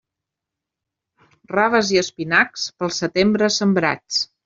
Raves 1.53 1.93
i 1.97 2.01
espinacs, 2.05 2.67
pel 2.83 2.97
setembre 3.01 3.55
sembrats. 3.61 4.23